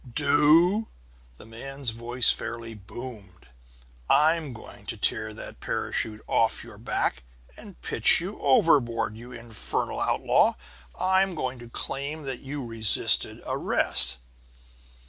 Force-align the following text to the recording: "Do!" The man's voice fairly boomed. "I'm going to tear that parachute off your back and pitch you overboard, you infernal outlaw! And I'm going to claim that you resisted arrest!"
"Do!" 0.11 0.87
The 1.37 1.45
man's 1.45 1.91
voice 1.91 2.31
fairly 2.31 2.73
boomed. 2.73 3.49
"I'm 4.09 4.51
going 4.51 4.87
to 4.87 4.97
tear 4.97 5.31
that 5.35 5.59
parachute 5.59 6.21
off 6.25 6.63
your 6.63 6.79
back 6.79 7.21
and 7.55 7.79
pitch 7.83 8.19
you 8.19 8.39
overboard, 8.39 9.15
you 9.15 9.31
infernal 9.31 9.99
outlaw! 9.99 10.55
And 10.95 11.03
I'm 11.03 11.35
going 11.35 11.59
to 11.59 11.69
claim 11.69 12.23
that 12.23 12.39
you 12.39 12.65
resisted 12.65 13.43
arrest!" 13.45 14.17